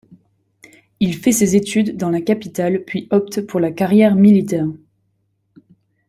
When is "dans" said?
1.95-2.09